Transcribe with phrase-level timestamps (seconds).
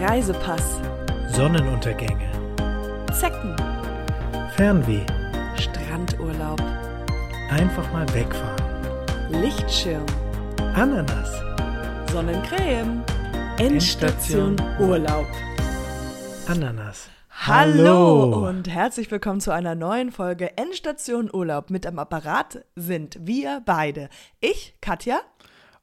[0.00, 0.80] Reisepass,
[1.28, 2.28] Sonnenuntergänge,
[3.12, 3.54] Zecken,
[4.56, 5.06] Fernweh,
[5.56, 6.60] Strandurlaub,
[7.48, 10.04] einfach mal wegfahren, Lichtschirm,
[10.74, 11.30] Ananas,
[12.10, 13.04] Sonnencreme,
[13.58, 15.26] Endstation Endstation Urlaub.
[16.48, 17.08] Ananas.
[17.30, 21.70] Hallo und herzlich willkommen zu einer neuen Folge Endstation Urlaub.
[21.70, 24.08] Mit am Apparat sind wir beide.
[24.40, 25.20] Ich, Katja.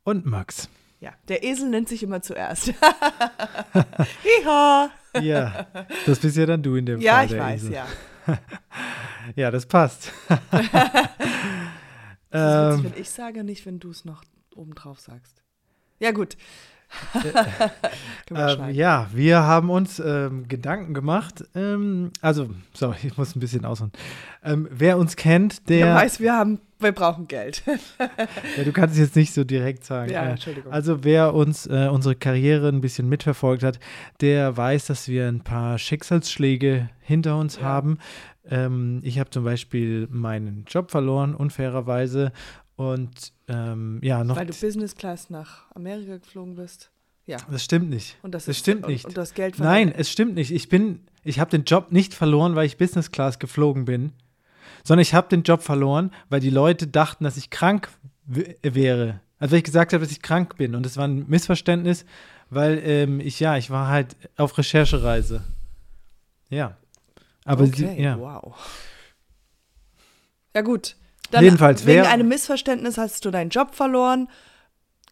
[0.03, 0.67] Und Max.
[1.01, 2.67] Ja, der Esel nennt sich immer zuerst.
[4.23, 4.91] Hiha.
[5.19, 5.67] Ja,
[6.05, 7.25] das bist ja dann du in dem Ja, Fall.
[7.25, 7.73] ich der weiß, Esel.
[7.73, 7.87] ja.
[9.35, 10.11] Ja, das passt.
[12.33, 14.23] Das ist ähm, witzig, wenn ich sage, nicht wenn du es noch
[14.55, 15.41] obendrauf sagst.
[15.99, 16.37] Ja, gut.
[18.33, 21.43] Ähm, ja, wir haben uns ähm, Gedanken gemacht.
[21.53, 23.91] Ähm, also, sorry, ich muss ein bisschen ausholen.
[24.41, 25.95] Ähm, wer uns kennt, Der der.
[25.95, 27.61] weiß, wir haben, wir brauchen Geld.
[28.57, 30.11] Ja, du kannst es jetzt nicht so direkt sagen.
[30.11, 30.71] ja, Äh, Entschuldigung.
[30.71, 33.79] Also wer uns äh, unsere Karriere ein bisschen mitverfolgt hat,
[34.21, 37.63] der weiß, dass wir ein paar Schicksalsschläge hinter uns Ja.
[37.63, 37.97] haben.
[38.49, 42.31] Ähm, ich habe zum Beispiel meinen Job verloren, unfairerweise.
[42.81, 44.35] Und ähm, ja, noch.
[44.35, 46.89] Weil du Business Class nach Amerika geflogen bist.
[47.27, 47.37] Ja.
[47.51, 48.17] das stimmt nicht.
[48.23, 49.05] Und das, Das ist, stimmt und, nicht.
[49.05, 50.51] Und das Geld Nein, es stimmt nicht.
[50.51, 54.13] Ich bin, ich habe den Job nicht verloren, weil ich Business Class geflogen bin,
[54.83, 57.89] sondern ich habe den Job verloren, weil die Leute dachten, dass ich krank
[58.25, 59.21] wäre.
[59.37, 60.73] Also weil ich gesagt habe, dass ich krank bin.
[60.73, 62.03] Und es war ein Missverständnis,
[62.49, 65.43] weil ähm, ich, ja, ich war halt auf Recherchereise.
[66.49, 66.77] Ja.
[67.45, 68.17] Aber sie, okay, ja.
[68.19, 68.55] wow.
[70.55, 70.95] Ja, gut.
[71.31, 74.27] Dann Jedenfalls, wegen wer- einem Missverständnis hast du deinen Job verloren.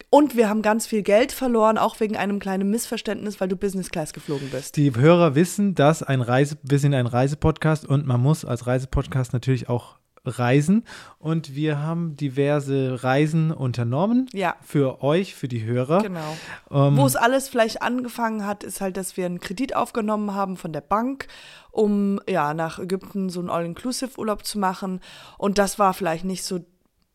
[0.08, 3.90] Und wir haben ganz viel Geld verloren, auch wegen einem kleinen Missverständnis, weil du Business
[3.90, 4.76] Class geflogen bist.
[4.76, 9.32] Die Hörer wissen, dass ein Reise, wir sind ein Reisepodcast und man muss als Reisepodcast
[9.34, 10.84] natürlich auch reisen.
[11.18, 16.02] Und wir haben diverse Reisen unternommen Ja, für euch, für die Hörer.
[16.02, 16.36] genau.
[16.70, 20.56] Ähm, Wo es alles vielleicht angefangen hat, ist halt, dass wir einen Kredit aufgenommen haben
[20.56, 21.26] von der Bank,
[21.70, 25.00] um ja nach Ägypten so einen All-Inclusive-Urlaub zu machen.
[25.38, 26.60] Und das war vielleicht nicht so,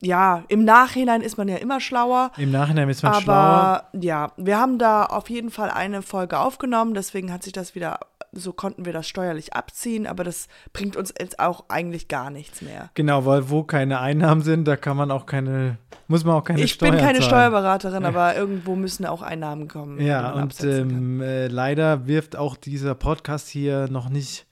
[0.02, 2.32] ja, im Nachhinein ist man ja immer schlauer.
[2.38, 4.04] Im Nachhinein ist man Aber schlauer.
[4.04, 8.00] ja, wir haben da auf jeden Fall eine Folge aufgenommen, deswegen hat sich das wieder,
[8.36, 12.62] so konnten wir das steuerlich abziehen, aber das bringt uns jetzt auch eigentlich gar nichts
[12.62, 12.90] mehr.
[12.94, 16.62] Genau, weil wo keine Einnahmen sind, da kann man auch keine, muss man auch keine
[16.62, 17.30] ich Steuern bin keine zahlen.
[17.30, 20.00] Steuerberaterin, aber irgendwo müssen auch Einnahmen kommen.
[20.02, 24.46] Ja, und ähm, äh, leider wirft auch dieser Podcast hier noch nicht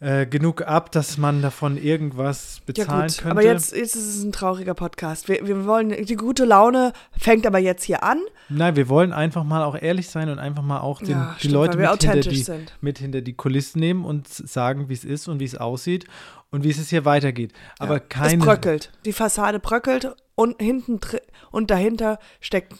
[0.00, 3.30] äh, genug ab, dass man davon irgendwas Ja bezahlen gut, könnte.
[3.30, 5.28] aber jetzt, jetzt ist es ein trauriger Podcast.
[5.28, 8.20] Wir, wir wollen, die gute Laune fängt aber jetzt hier an.
[8.48, 11.48] Nein, wir wollen einfach mal auch ehrlich sein und einfach mal auch den, ja, die
[11.48, 12.46] stimmt, Leute mit hinter, die,
[12.80, 16.06] mit hinter die Kulissen nehmen und sagen, wie es ist und wie es aussieht
[16.50, 17.52] und wie es hier weitergeht.
[17.78, 18.00] Aber ja.
[18.00, 18.38] keine.
[18.38, 18.92] Es bröckelt.
[19.04, 21.00] Die Fassade bröckelt und hinten
[21.50, 22.74] und dahinter steckt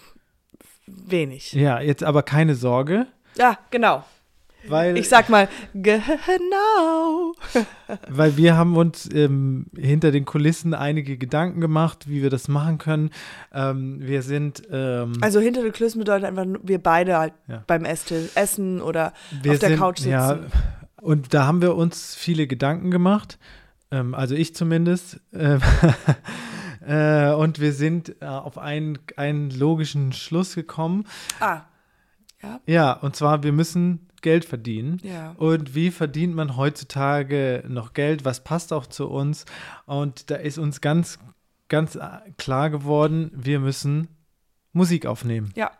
[0.86, 1.52] wenig.
[1.52, 4.04] Ja, jetzt aber keine Sorge, Ja, genau.
[4.70, 7.34] Weil Ich sag mal, genau.
[8.08, 12.76] Weil wir haben uns ähm, hinter den Kulissen einige Gedanken gemacht, wie wir das machen
[12.78, 13.10] können.
[13.52, 17.64] Ähm, wir sind, ähm, Also hinter den Kulissen bedeutet einfach, wir beide halt Ja.
[17.66, 19.12] beim Esstisch essen oder
[19.42, 20.10] wir auf der sind, Couch sitzen.
[20.10, 20.38] Ja,
[21.00, 23.38] und da haben wir uns viele Gedanken gemacht.
[23.90, 25.20] Ähm, also ich zumindest.
[25.32, 25.60] Ähm,
[26.86, 31.04] äh, und wir sind äh, auf einen, einen logischen Schluss gekommen.
[31.40, 31.62] Ah,
[32.66, 34.98] Ja, und zwar, wir müssen Geld verdienen.
[35.02, 35.32] ja.
[35.32, 38.24] Und wie verdient man heutzutage noch Geld?
[38.24, 39.44] Was passt auch zu uns?
[39.86, 41.18] Und da ist uns ganz,
[41.68, 44.08] ganz äh, klar geworden, wir müssen
[44.72, 45.52] Musik aufnehmen.
[45.56, 45.70] Ja.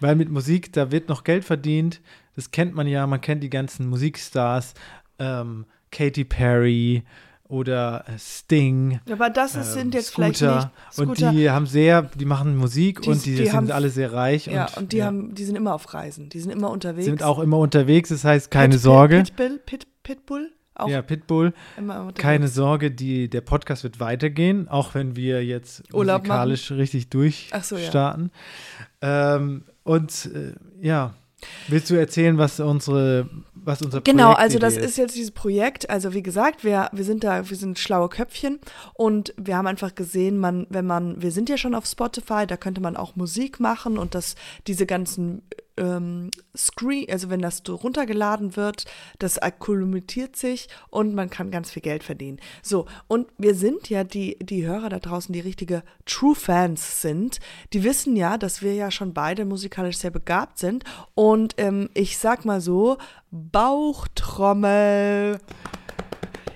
[0.00, 2.00] Weil mit Musik, da wird noch Geld verdient.
[2.34, 4.74] Das kennt man ja, man kennt die ganzen Musikstars,
[5.18, 7.04] ähm, Katy Perry
[7.48, 9.00] oder äh, Sting.
[9.10, 10.32] Aber das ist, ähm, sind jetzt Scooter.
[10.32, 11.28] vielleicht nicht Scooter.
[11.28, 14.12] Und die haben sehr, die machen Musik Die- und die, die sind haben- alle sehr
[14.12, 16.28] reich ja, und, und die ja, haben, die sind immer auf Reisen.
[16.30, 17.04] Die sind immer unterwegs.
[17.04, 18.08] sind auch immer unterwegs.
[18.08, 19.22] Das heißt, keine Pit- Sorge.
[19.24, 21.52] Pitbull, Pit, Pitbull auch ja, Pitbull.
[22.16, 27.06] Keine Sorge, die, der Podcast wird weitergehen, auch wenn wir jetzt Urlaub musikalisch richtig
[27.52, 27.80] Ach so, ja.
[27.82, 28.30] durchstarten.
[29.00, 30.54] ähm, und äh,
[30.84, 31.14] ja,
[31.68, 35.90] willst du erzählen, was unsere, was unser Genau, also das ist jetzt dieses Projekt.
[35.90, 38.60] Also wie gesagt, wir, wir sind da, wir sind schlaue Köpfchen
[38.94, 42.56] und wir haben einfach gesehen, man, wenn man, wir sind ja schon auf Spotify, da
[42.56, 44.34] könnte man auch Musik machen und das,
[44.66, 45.42] diese ganzen
[45.76, 48.84] ähm, Screen, also wenn das runtergeladen wird,
[49.18, 52.38] das akkumuliert sich und man kann ganz viel Geld verdienen.
[52.62, 57.40] So, und wir sind ja die, die Hörer da draußen, die richtige True Fans sind,
[57.72, 60.84] die wissen ja, dass wir ja schon beide musikalisch sehr begabt sind
[61.14, 62.98] und ähm, ich sag mal so,
[63.30, 65.38] Bauchtrommel.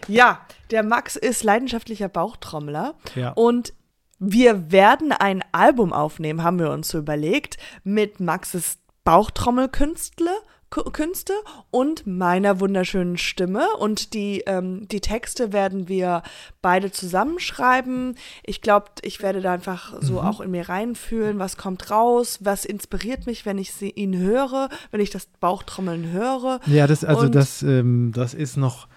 [0.07, 0.41] Ja,
[0.71, 3.33] der Max ist leidenschaftlicher Bauchtrommler Ja.
[3.33, 3.75] und
[4.21, 8.79] wir werden ein Album aufnehmen, haben wir uns so überlegt, mit Maxes
[9.09, 10.37] Bauchtrommelkünstler,
[10.69, 11.33] Künste
[11.71, 13.67] und meiner wunderschönen Stimme.
[13.79, 16.23] Und die, ähm, die Texte werden wir
[16.61, 18.17] beide zusammenschreiben.
[18.45, 20.19] Ich glaube, ich werde da einfach so Mhm.
[20.19, 24.69] auch in mir reinfühlen, was kommt raus, was inspiriert mich, wenn ich sie, ihn höre,
[24.91, 26.61] wenn ich das Bauchtrommeln höre.
[26.67, 28.89] Ja, das, also Und- das, ähm, das ist noch,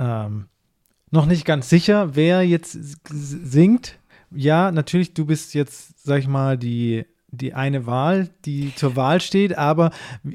[0.00, 0.48] ähm,
[1.12, 2.76] noch nicht ganz sicher, wer jetzt
[3.08, 4.00] singt.
[4.32, 9.20] Ja, natürlich, du bist jetzt, sag ich mal, die, die eine Wahl, die zur Wahl
[9.20, 9.90] steht, aber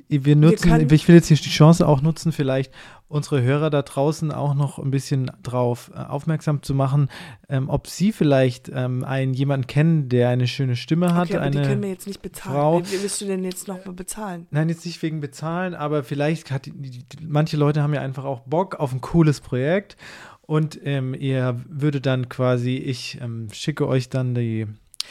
[0.08, 2.72] wir nutzen, ich will jetzt hier die Chance auch nutzen, vielleicht
[3.08, 7.10] unsere Hörer da draußen auch noch ein bisschen drauf äh, aufmerksam zu machen,
[7.50, 11.50] ähm, ob sie vielleicht ähm, einen jemanden kennen, der eine schöne Stimme hat, Okay, aber
[11.52, 12.56] die eine können wir jetzt nicht bezahlen.
[12.56, 14.48] Frau- Wie, willst du denn jetzt noch mal bezahlen?
[14.50, 18.02] Nein, jetzt nicht wegen Bezahlen, aber vielleicht hat die, die, die, manche Leute haben ja
[18.02, 19.98] einfach auch Bock auf ein cooles Projekt
[20.42, 24.66] und ähm, ihr würdet dann quasi, ich ähm, schicke euch dann die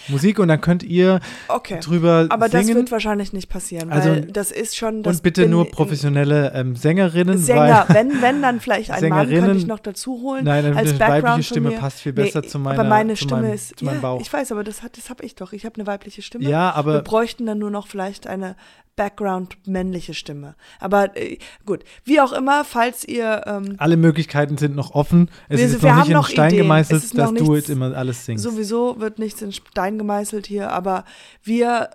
[0.08, 1.81] Musik und dann könnt ihr Okay.
[1.81, 5.02] drüber Aber das singen wird wahrscheinlich nicht passieren, Also- weil das ist schon.
[5.02, 9.56] Das und bitte nur professionelle ähm, Sängerinnen, Sänger, wenn, wenn dann vielleicht ein Mann könnte
[9.56, 10.44] ich noch dazu holen.
[10.44, 13.55] nein, eine als weibliche Stimme passt viel besser Nee, zu meiner aber meine Stimme meinem,
[13.55, 14.20] ist, ja, Bauch.
[14.20, 15.52] ich weiß, aber das, hat, das habe ich doch.
[15.52, 16.44] Ich habe eine weibliche Stimme.
[16.44, 18.56] ja, wir aber bräuchten dann nur noch vielleicht eine
[18.96, 20.55] Background männliche Stimme.
[20.79, 25.31] Aber äh, gut, wie auch immer, falls ihr ähm, alle Möglichkeiten sind noch offen.
[25.49, 26.62] Es Wir- ist wir noch haben nicht in noch Stein Ideen.
[26.64, 28.44] gemeißelt, dass du nichts- jetzt immer alles singst.
[28.44, 31.05] Sowieso wird nichts in Stein gemeißelt hier, aber
[31.43, 31.91] wir,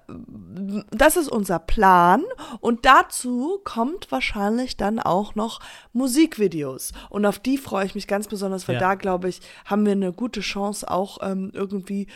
[0.92, 2.24] das ist unser Plan
[2.60, 5.60] und dazu kommt wahrscheinlich dann auch noch
[5.94, 8.82] Musikvideos und auf die freue ich mich ganz besonders, weil Ja.
[8.82, 12.08] da glaube ich, haben wir eine gute Chance auch ähm, irgendwie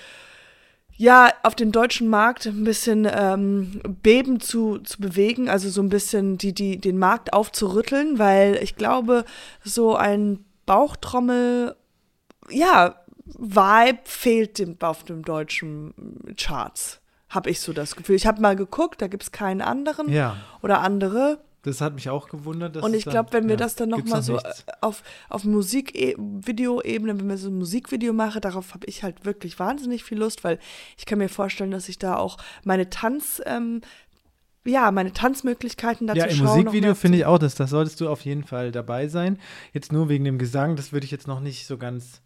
[0.98, 5.90] ja, auf den deutschen Markt ein bisschen ähm, Beben zu, zu bewegen, also so ein
[5.90, 9.26] bisschen die, die, den Markt aufzurütteln, weil ich glaube,
[9.64, 11.76] so ein Bauchtrommel,
[12.50, 12.96] ja,
[13.26, 15.94] Vibe fehlt dem, auf dem deutschen
[16.38, 18.16] Charts, habe ich so das Gefühl.
[18.16, 21.40] Ich habe mal geguckt, da gibt es keinen anderen ja, oder andere.
[21.64, 22.76] Das hat mich auch gewundert.
[22.76, 24.62] dass Und ich glaube, wenn wir ja, das dann nochmal so nichts.
[24.68, 29.60] äh, auf, auf Musik-Video-Ebene, wenn wir so ein Musikvideo mache, darauf habe ich halt wirklich
[29.60, 30.60] wahnsinnig viel Lust, weil
[30.98, 33.82] ich kann mir vorstellen, dass ich da auch meine Tanz, ähm,
[34.66, 36.46] ja, meine Tanzmöglichkeiten dazu Ja, im schaue.
[36.48, 39.40] noch Musikvideo finde ich auch, dass das solltest du auf jeden Fall dabei sein.
[39.74, 42.22] Jetzt nur wegen dem Gesang, das würde ich jetzt noch nicht so ganz.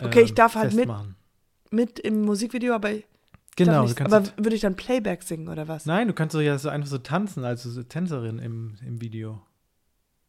[0.00, 1.14] Okay, ich ähm, darf halt mit- festmachen.
[1.70, 3.04] mit im Musikvideo, aber ich
[3.58, 5.84] Genau, nicht, aber würde ich dann Playback singen oder was?
[5.84, 9.42] Nein, du kannst doch ja so einfach so tanzen, also so Tänzerin im, im Video.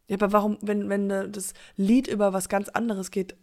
[0.07, 3.35] Ja, aber warum, wenn, wenn äh, das Lied über was ganz anderes geht,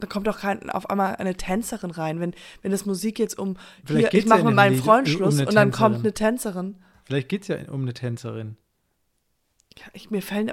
[0.00, 2.18] da kommt doch kein, auf einmal eine Tänzerin rein.
[2.18, 5.06] Wenn, wenn das Musik jetzt um, Vielleicht hier, ich ja mache in mit meinem Freund
[5.06, 6.76] um Schluss eine und dann kommt eine Tänzerin.
[7.04, 8.56] Vielleicht geht es ja um eine Tänzerin.
[9.78, 10.52] Ja, ich, mir fällen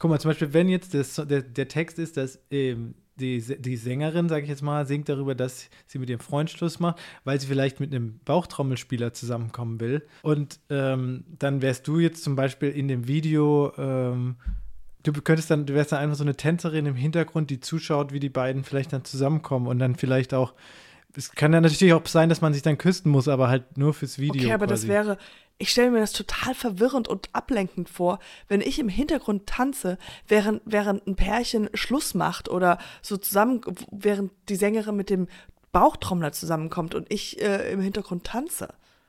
[0.00, 3.76] Guck mal, zum Beispiel, wenn jetzt das, der, der Text ist, dass ähm, die, die
[3.76, 7.38] Sängerin, sage ich jetzt mal, singt darüber, dass sie mit ihrem Freund Schluss macht, weil
[7.38, 10.02] sie vielleicht mit einem Bauchtrommelspieler zusammenkommen will.
[10.22, 14.36] Und ähm, dann wärst du jetzt zum Beispiel in dem Video, ähm,
[15.02, 18.20] du könntest dann, du wärst dann einfach so eine Tänzerin im Hintergrund, die zuschaut, wie
[18.20, 20.54] die beiden vielleicht dann zusammenkommen und dann vielleicht auch.
[21.16, 23.92] Es kann ja natürlich auch sein, dass man sich dann küssen muss, aber halt nur
[23.94, 24.42] fürs Video.
[24.42, 24.86] Okay, aber quasi.
[24.86, 25.18] das wäre,
[25.58, 28.18] ich stelle mir das total verwirrend und ablenkend vor,
[28.48, 29.98] wenn ich im Hintergrund tanze,
[30.28, 33.60] während, während ein Pärchen Schluss macht oder so zusammen,
[33.90, 35.26] während die Sängerin mit dem
[35.72, 38.68] Bauchtrommler zusammenkommt und ich äh, im Hintergrund tanze.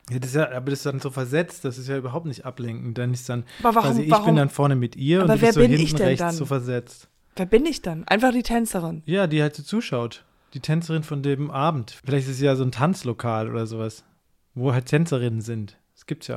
[0.09, 2.45] Ja, das ist ja, aber das ist dann so versetzt, das ist ja überhaupt nicht
[2.45, 2.97] ablenkend.
[2.97, 5.35] Dann ist dann Aber warum- quasi, ich warum- bin dann vorne mit ihr und Aber
[5.35, 6.35] du wer bist so bin hinten ich denn rechts dann?
[6.35, 7.07] so versetzt.
[7.35, 8.04] Wer bin ich dann?
[8.07, 9.04] Einfach die Tänzerin.
[9.06, 10.25] Ja, die halt so zuschaut.
[10.53, 11.95] Die Tänzerin von dem Abend.
[12.05, 14.03] Vielleicht ist es ja so ein Tanzlokal oder sowas,
[14.53, 15.77] wo halt Tänzerinnen sind.
[15.95, 16.35] Das gibt's ja.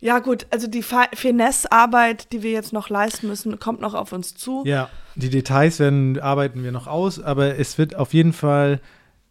[0.00, 4.12] Ja, gut, also die Fi- Finesse-Arbeit, die wir jetzt noch leisten müssen, kommt noch auf
[4.12, 4.64] uns zu.
[4.66, 8.80] Ja, die Details werden, arbeiten wir noch aus, aber es wird auf jeden Fall,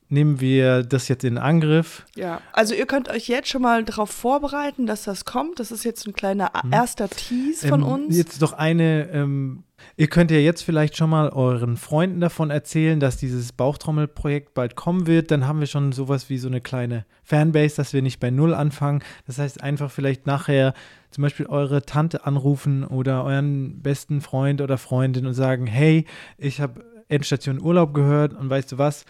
[0.07, 2.05] nehmen wir das jetzt in Angriff.
[2.15, 5.59] Ja, also ihr könnt euch jetzt schon mal darauf vorbereiten, dass das kommt.
[5.59, 8.15] Das ist jetzt ein kleiner erster Tease von Ähm, uns.
[8.17, 9.63] Jetzt doch eine, ähm,
[9.97, 14.75] ihr könnt ja jetzt vielleicht schon mal euren Freunden davon erzählen, dass dieses Bauchtrommelprojekt bald
[14.75, 15.31] kommen wird.
[15.31, 18.53] Dann haben wir schon sowas wie so eine kleine Fanbase, dass wir nicht bei Null
[18.53, 19.03] anfangen.
[19.27, 20.73] Das heißt, einfach vielleicht nachher
[21.11, 26.05] zum Beispiel eure Tante anrufen oder euren besten Freund oder Freundin und sagen, hey,
[26.37, 29.05] ich habe Endstation Urlaub gehört und weißt du was,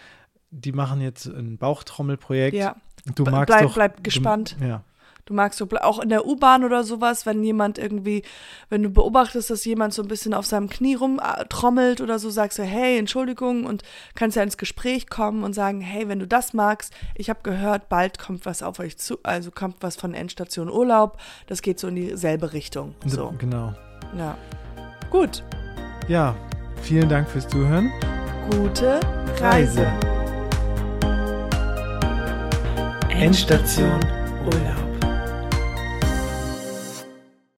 [0.50, 2.56] die machen jetzt ein Bauchtrommelprojekt.
[2.56, 2.76] ja,
[3.14, 4.56] Du magst bleib- doch, bleib du- gespannt.
[4.60, 4.82] ja.
[5.26, 8.22] Du magst so, auch in der U-Bahn oder sowas, wenn jemand irgendwie,
[8.68, 12.58] wenn du beobachtest, dass jemand so ein bisschen auf seinem Knie rumtrommelt oder so, sagst
[12.58, 13.82] du, hey, Entschuldigung und
[14.14, 17.88] kannst ja ins Gespräch kommen und sagen, hey, wenn du das magst, ich habe gehört,
[17.88, 21.88] bald kommt was auf euch zu, also kommt was von Endstation Urlaub, das geht so
[21.88, 22.94] in dieselbe Richtung.
[23.06, 23.74] So, Genau.
[24.16, 24.36] ja.
[25.10, 25.44] Gut,
[26.08, 26.34] Ja,
[26.82, 27.90] vielen Dank fürs Zuhören.
[28.50, 28.98] gute
[29.40, 29.86] Reise.
[33.10, 34.00] Endstation
[34.44, 34.91] Urlaub.